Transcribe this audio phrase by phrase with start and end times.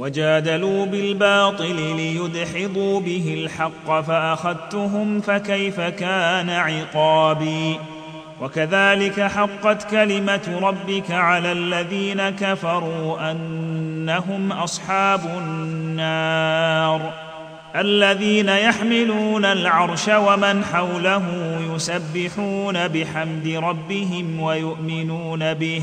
[0.00, 7.78] وجادلوا بالباطل ليدحضوا به الحق فأخذتهم فكيف كان عقابي؟
[8.40, 17.12] وكذلك حقت كلمة ربك على الذين كفروا أنهم أصحاب النار.
[17.76, 21.24] الذين يحملون العرش ومن حوله
[21.74, 25.82] يسبحون بحمد ربهم ويؤمنون به.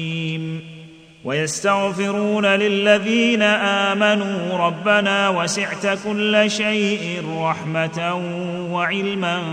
[1.25, 8.21] ويستغفرون للذين آمنوا ربنا وسعت كل شيء رحمة
[8.71, 9.43] وعلما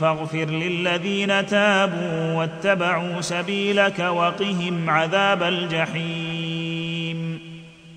[0.00, 6.31] فاغفر للذين تابوا واتبعوا سبيلك وقهم عذاب الجحيم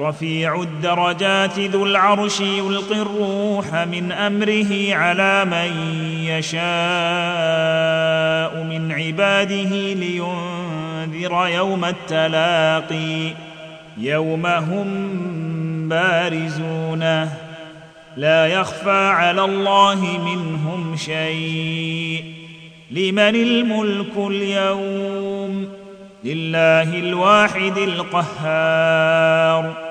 [0.00, 6.64] رفيع الدرجات ذو العرش يلقي الروح من أمره على من يشاء
[8.64, 13.32] من عباده لينذر يوم التلاقي.
[13.98, 17.28] يوم هم بارزون.
[18.16, 22.24] لا يخفى على الله منهم شيء.
[22.90, 25.68] لمن الملك اليوم؟
[26.24, 29.83] لله الواحد القهار.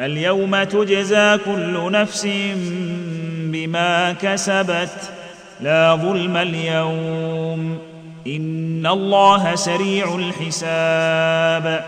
[0.00, 2.28] اليوم تجزى كل نفس
[3.34, 5.12] بما كسبت.
[5.60, 7.78] لا ظلم اليوم.
[8.26, 11.84] إن الله سريع الحساب.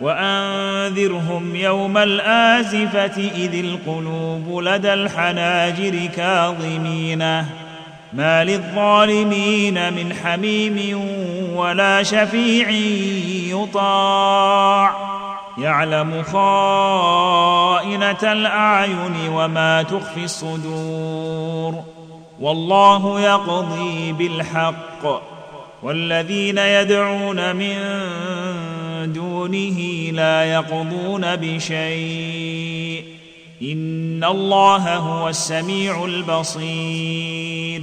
[0.00, 7.18] وأنذرهم يوم الآزفة إذ القلوب لدى الحناجر كاظمين.
[8.12, 11.00] ما للظالمين من حميم
[11.56, 12.70] ولا شفيع
[13.56, 15.17] يطاع.
[15.58, 21.74] يعلم خائنة الأعين وما تخفي الصدور.
[22.40, 25.22] والله يقضي بالحق.
[25.82, 27.78] والذين يدعون من
[29.12, 33.04] دونه لا يقضون بشيء.
[33.62, 37.82] إن الله هو السميع البصير.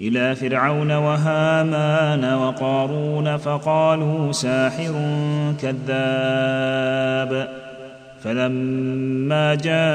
[0.00, 4.92] إلى فرعون وهامان وقارون فقالوا ساحر
[5.62, 7.48] كذاب.
[8.22, 9.86] فلما جاءهم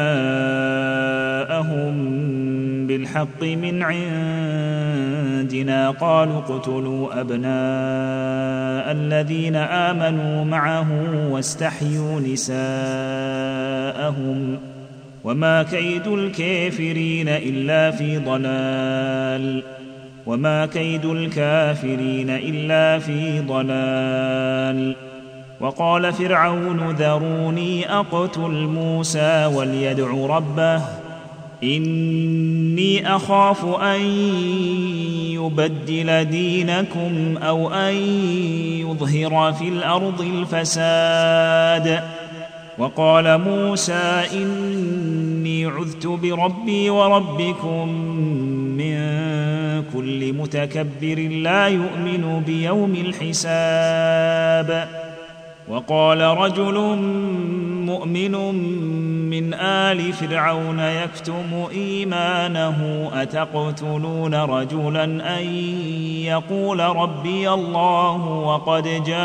[2.87, 3.83] بالحق من
[5.43, 10.87] عندنا قالوا اقتلوا أبناء الذين آمنوا معه
[11.31, 12.59] واستحيوا نساءهم.
[15.23, 19.63] وما كيد الكافرين إلا في ضلال.
[20.25, 24.95] وما كيد الكافرين الا في ضلال
[25.61, 30.81] وقال فرعون ذروني اقتل موسى وليدع ربه
[31.63, 34.01] اني اخاف ان
[35.31, 37.93] يبدل دينكم أو ان
[38.79, 42.03] يظهر في الأرض الفساد
[42.77, 47.87] وقال موسى اني عذت بربي وربكم
[48.77, 49.30] من
[49.93, 54.87] كل متكبر لا يؤمن بيوم الحساب.
[55.67, 56.97] وقال رجل
[57.85, 58.31] مؤمن
[59.29, 65.03] من آل فرعون يكتم إيمانه أتقتلون رجلا
[65.39, 65.45] أن
[66.25, 69.21] يقول ربي الله وقد جاءكم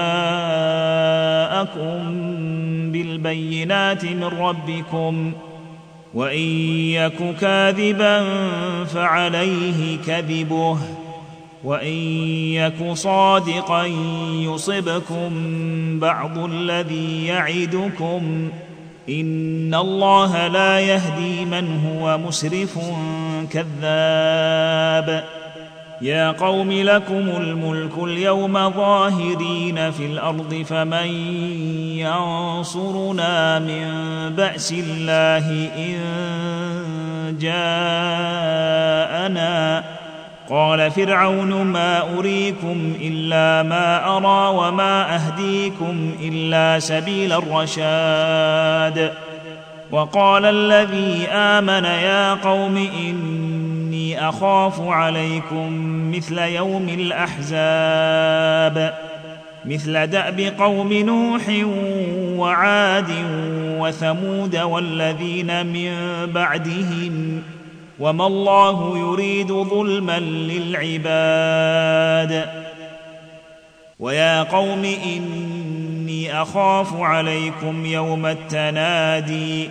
[2.93, 5.33] بالبينات من ربكم؟
[6.17, 6.49] وإن
[6.97, 8.25] يك كاذبا
[8.85, 10.79] فعليه كذبه
[11.65, 11.97] وإن
[12.53, 13.87] يك صادقا
[14.33, 15.31] يصبكم
[16.01, 18.51] بعض الذي يعدكم
[19.09, 22.79] إن الله لا يهدي من هو مسرف
[23.53, 25.25] كذاب
[26.01, 31.07] يا قوم لكم الملك اليوم ظاهرين في الأرض فمن
[31.97, 33.89] ينصرنا من
[34.37, 35.99] بأس الله إن
[37.41, 38.57] جاءنا؟
[40.51, 49.13] قال فرعون ما أريكم إلا ما أرى وما أهديكم إلا سبيل الرشاد.
[49.91, 52.77] وقال الذي آمن يا قوم
[54.17, 55.71] اني أخاف عليكم
[56.17, 58.95] مثل يوم الأحزاب
[59.65, 61.43] مثل دأب قوم نوح
[62.39, 63.11] وعاد
[63.79, 65.93] وثمود والذين من
[66.33, 67.43] بعدهم
[68.01, 70.19] وما الله يريد ظلما
[70.51, 72.47] للعباد.
[74.01, 79.71] ويا قوم إني أخاف عليكم يوم التنادي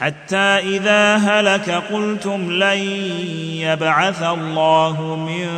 [0.00, 2.78] حتى إذا هلك قلتم لن
[3.58, 5.48] يبعث الله من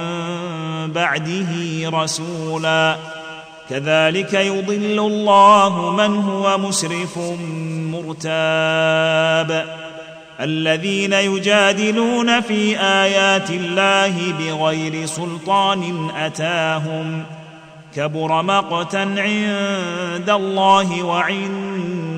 [0.92, 1.46] بعده
[1.84, 2.96] رسولا.
[3.70, 7.18] كذلك يضل الله من هو مسرف
[7.92, 9.64] مرتاب.
[10.40, 17.22] الذين يجادلون في آيات الله بغير سلطان أتاهم.
[17.96, 22.17] كبر مقتا عند الله وعند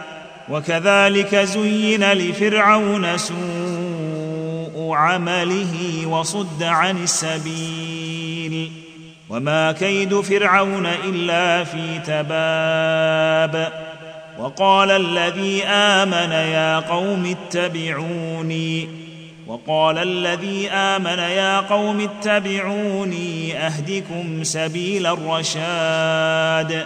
[0.51, 8.71] وكذلك زين لفرعون سوء عمله وصد عن السبيل.
[9.29, 13.71] وما كيد فرعون إلا في تباب.
[14.39, 18.89] وقال الذي آمن يا قوم اتبعوني.
[19.47, 26.85] وقال الذي آمن يا قوم اتبعوني أهدكم سبيل الرشاد.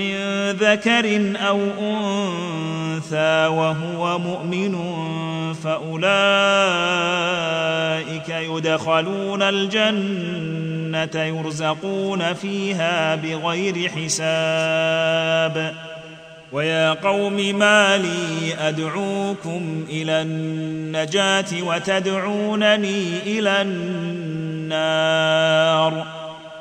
[0.00, 4.74] من ذكر أو أنثى وهو مؤمن
[5.64, 6.00] فأولئك
[8.28, 15.74] يدخلون الجنة يرزقون فيها بغير حساب.
[16.52, 23.62] ويا قوم ما لي أدعوكم إلى النجاة وتدعونني إلى
[24.70, 25.00] النار.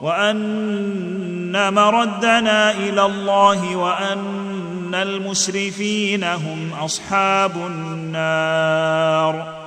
[0.00, 9.60] وأن مردنا إلى الله وأن المسرفين هم أصحاب النار.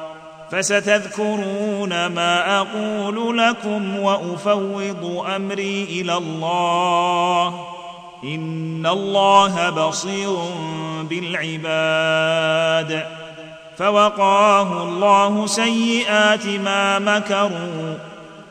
[0.52, 7.66] فستذكرون ما أقول لكم وأفوض أمري إلى الله.
[8.24, 10.38] إن الله بصير
[11.10, 13.06] بالعباد.
[13.78, 18.13] فوقاه الله سيئات ما مكروا.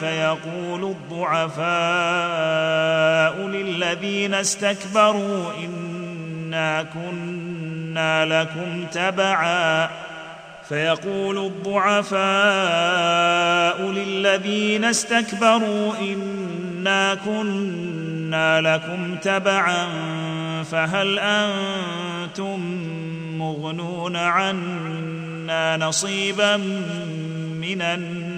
[0.00, 1.68] فيقول الضعفاء
[3.46, 9.90] للذين استكبروا إنا كنا لكم تبعا.
[10.68, 12.20] فيقول الضعفاء
[13.90, 19.88] للذين استكبروا إنا كنا لكم تبعا.
[20.64, 22.60] فهل أنتم
[23.38, 26.56] مغنون عنا نصيبا
[27.60, 28.37] من النار؟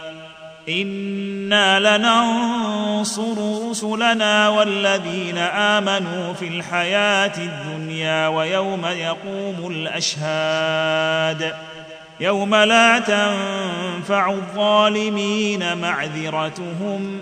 [0.69, 11.53] أنا لننصر رسلنا والذين امنوا في الحياة الدنيا ويوم يقوم الاشهاد
[12.19, 17.21] يوم لا تنفع الظالمين معذرتهم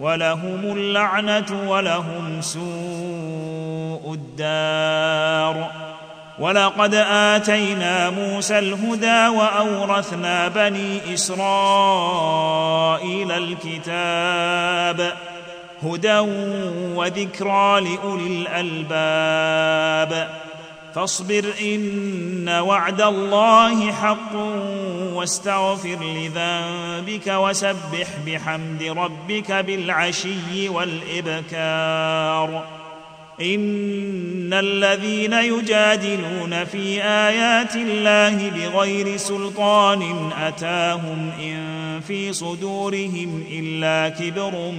[0.00, 5.70] ولهم اللعنه ولهم سوء الدار
[6.38, 11.42] ولقد آتينا موسى الهدى وأورثنا بني إسرائيل
[13.32, 15.12] الكتاب
[15.82, 16.18] هدى
[16.94, 20.28] وذكرى لأولي الألباب.
[20.94, 24.34] فاصبر إن وعد الله حق
[25.12, 32.64] واستغفر لذنبك وسبح بحمد ربك بالعشي والإبكار.
[33.40, 44.70] ان الذين يجادلون في ايات الله بغير سلطان اتاهم ان في صدورهم الا كبر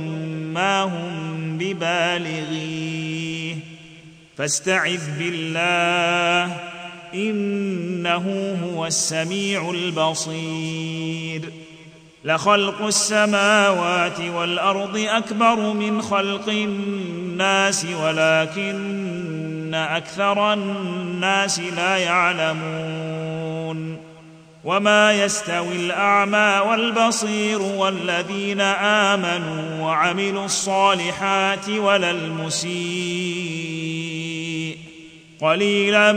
[0.54, 3.56] ما هم ببالغيه
[4.38, 6.58] فاستعذ بالله
[7.14, 11.42] انه هو السميع البصير
[12.26, 16.50] لخلق السماوات والارض اكبر من خلق
[17.38, 23.98] الناس ولكن أكثر الناس لا يعلمون
[24.64, 28.62] وما يستوي الأعمى والبصير والذين
[29.12, 32.78] آمنوا وعملوا الصالحات ولا المسيء
[35.42, 36.12] قليلا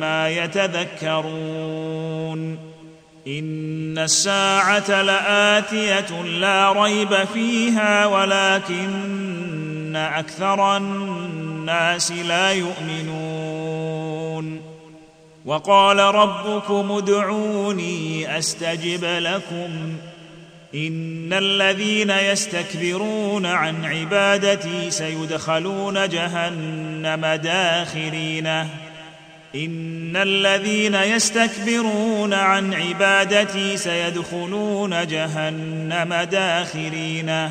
[0.00, 1.36] ما يتذكرون
[3.26, 14.60] إن الساعة لآتية لا ريب فيها ولكن أكثر الناس لا يؤمنون.
[15.44, 19.96] وقال ربكم ادعوني أستجب لكم.
[20.74, 28.68] إن الذين يستكبرون عن عبادتي سيدخلون جهنم داخرينه
[29.54, 37.50] إن الذين يستكبرون عن عبادتي سيدخلون جهنم داخرين.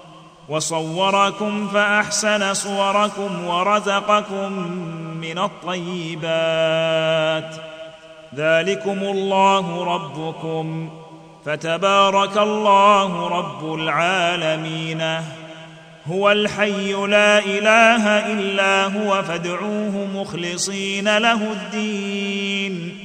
[0.51, 4.51] وصوركم فأحسن صوركم ورزقكم
[5.21, 7.55] من الطيبات.
[8.35, 10.89] ذلكم الله ربكم.
[11.45, 15.03] فتبارك الله رب العالمين.
[16.11, 22.97] هو الحي لا إله إلا هو فادعوه مخلصين له الدين.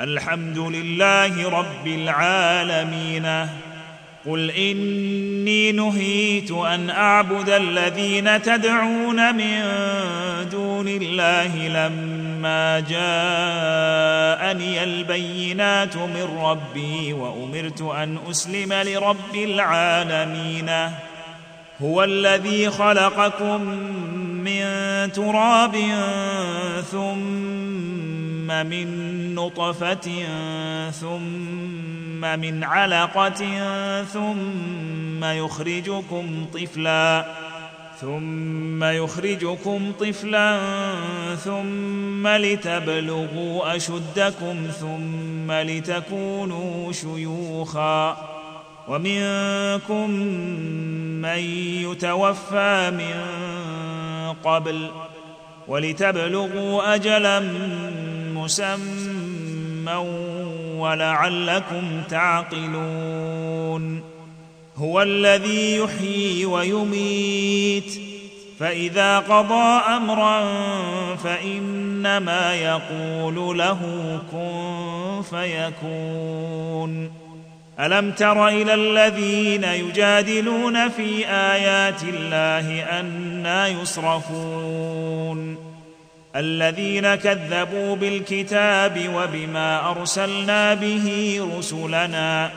[0.00, 3.48] الحمد لله رب العالمين.
[4.26, 9.62] قل إني نهيت أن أعبد الذين تدعون من
[10.50, 20.70] دون الله لما جاءني البينات من ربي وأمرت أن أسلم لرب العالمين.
[21.82, 23.60] هو الذي خلقكم
[24.44, 24.64] من
[25.12, 25.76] تراب
[26.92, 28.13] ثم
[28.46, 30.10] من نطفة
[30.90, 33.42] ثم من علقة
[34.04, 37.26] ثم يخرجكم طفلا
[38.00, 40.58] ثم يخرجكم طفلا
[41.44, 48.16] ثم لتبلغوا أشدكم ثم لتكونوا شيوخا.
[48.88, 50.10] ومنكم
[51.22, 51.38] من
[51.84, 53.16] يتوفى من
[54.44, 54.90] قبل
[55.68, 57.40] ولتبلغوا أجلا
[58.44, 59.96] مسمى
[60.78, 64.02] ولعلكم تعقلون.
[64.76, 68.00] هو الذي يحيي ويميت
[68.60, 70.44] فإذا قضى أمرا
[71.16, 73.80] فإنما يقول له
[74.32, 77.10] كن فيكون.
[77.80, 85.63] ألم تر إلى الذين يجادلون في آيات الله أنا يصرفون؟
[86.36, 92.50] الذين كذبوا بالكتاب وبما أرسلنا به رسلنا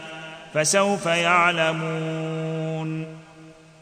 [0.54, 3.06] فسوف يعلمون.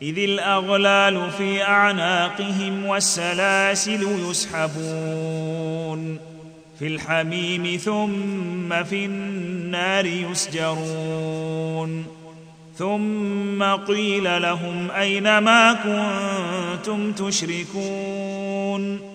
[0.02, 6.20] إذ الأغلال في أعناقهم والسلاسل يسحبون.
[6.80, 12.06] في الحميم ثم في النار يسجرون.
[12.78, 19.15] ثم قيل لهم أين ما كنتم تشركون؟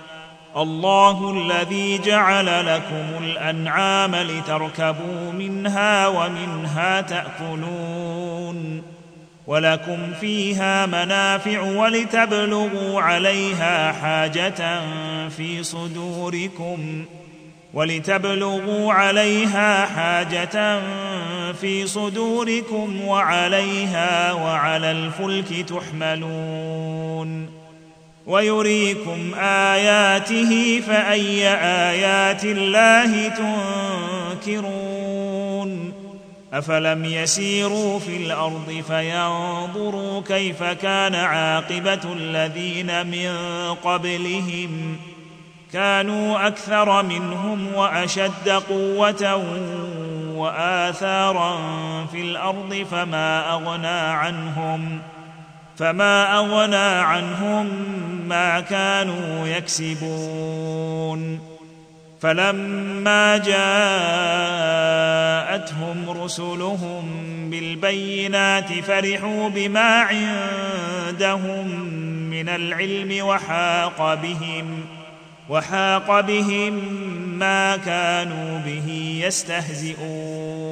[0.57, 8.83] الله الذي جعل لكم الأنعام لتركبوا منها ومنها تأكلون
[9.47, 14.81] ولكم فيها منافع ولتبلغوا عليها حاجة
[15.29, 17.05] في صدوركم
[17.73, 20.81] ولتبلغوا عليها حاجة
[21.51, 27.60] في صدوركم وعليها وعلى الفلك تحملون
[28.25, 31.47] ويريكم آياته فأي
[31.89, 33.27] آيات الله
[34.45, 35.93] تنكرون
[36.53, 43.35] أفلم يسيروا في الأرض فينظروا كيف كان عاقبة الذين من
[43.83, 44.97] قبلهم
[45.73, 49.35] كانوا أكثر منهم وأشد قوة
[50.35, 51.57] وآثارا
[52.11, 55.01] في الأرض فما أغنى عنهم
[55.77, 57.67] فما أغنى عنهم
[58.27, 61.51] ما كانوا يكسبون.
[62.21, 63.57] فلما جاءتهم
[66.23, 67.05] رسلهم
[67.49, 71.67] بالبينات فرحوا بما عندهم
[72.29, 74.85] من العلم وحاق بهم
[75.49, 76.73] وحاق بهم
[77.39, 80.71] ما كانوا به يستهزئون.